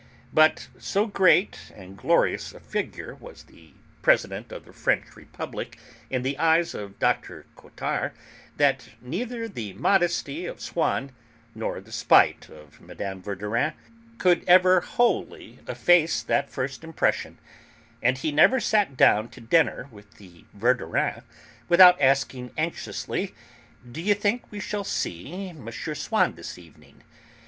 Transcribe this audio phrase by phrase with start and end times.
[0.33, 5.77] But so great and glorious a figure was the President of the French Republic
[6.09, 7.45] in the eyes of Dr.
[7.55, 8.13] Cottard
[8.57, 11.11] that neither the modesty of Swann
[11.53, 13.19] nor the spite of Mme.
[13.21, 13.73] Verdurin
[14.17, 17.37] could ever wholly efface that first impression,
[18.01, 21.21] and he never sat down to dinner with the Verdurins
[21.69, 23.35] without asking anxiously,
[23.87, 25.69] "D'you think we shall see M.
[25.71, 27.03] Swann here this evening?